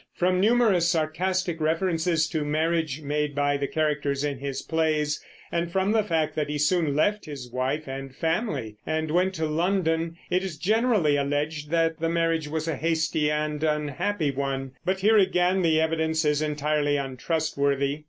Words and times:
From 0.15 0.39
numerous 0.41 0.89
sarcastic 0.89 1.61
references 1.61 2.27
to 2.29 2.43
marriage 2.43 3.03
made 3.03 3.35
by 3.35 3.55
the 3.55 3.67
characters 3.67 4.23
in 4.23 4.39
his 4.39 4.63
plays, 4.63 5.23
and 5.51 5.71
from 5.71 5.91
the 5.91 6.01
fact 6.01 6.35
that 6.35 6.49
he 6.49 6.57
soon 6.57 6.95
left 6.95 7.25
his 7.25 7.51
wife 7.51 7.87
and 7.87 8.15
family 8.15 8.77
and 8.83 9.11
went 9.11 9.35
to 9.35 9.45
London, 9.45 10.17
it 10.31 10.41
is 10.43 10.57
generally 10.57 11.17
alleged 11.17 11.69
that 11.69 11.99
the 11.99 12.09
marriage 12.09 12.47
was 12.47 12.67
a 12.67 12.77
hasty 12.77 13.29
and 13.29 13.63
unhappy 13.63 14.31
one; 14.31 14.71
but 14.85 15.01
here 15.01 15.19
again 15.19 15.61
the 15.61 15.79
evidence 15.79 16.25
is 16.25 16.41
entirely 16.41 16.97
untrustworthy. 16.97 17.99